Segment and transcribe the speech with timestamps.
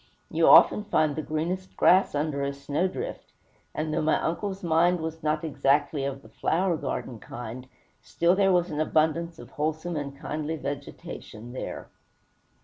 [0.31, 3.33] You often find the greenest grass under a snowdrift;
[3.75, 7.67] and though my uncle's mind was not exactly of the flower garden kind,
[8.01, 11.87] still there was an abundance of wholesome and kindly vegetation there.